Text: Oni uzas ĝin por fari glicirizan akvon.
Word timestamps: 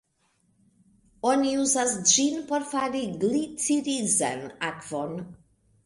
Oni 1.33 1.51
uzas 1.65 1.93
ĝin 2.13 2.41
por 2.49 2.67
fari 2.73 3.05
glicirizan 3.27 4.47
akvon. 4.73 5.19